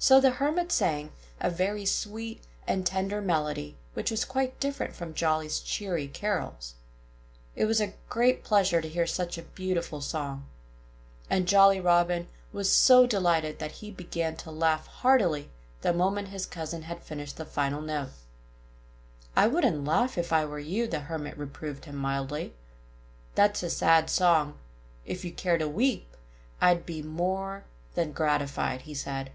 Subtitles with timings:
[0.00, 1.10] So the Hermit sang
[1.40, 6.74] a very sweet and tender melody, which was quite different from Jolly's cheery carols.
[7.56, 10.46] It was a great pleasure to hear such a beautiful song.
[11.28, 16.46] And Jolly Robin was so delighted that he began to laugh heartily the moment his
[16.46, 18.10] cousin had finished the final note.
[19.34, 22.54] "I wouldn't laugh, if I were you," the Hermit reproved him mildly.
[23.34, 24.58] "That's a sad song....
[25.04, 26.16] If you care to weep,
[26.60, 27.64] I'd be more
[27.96, 29.32] than gratified," he said.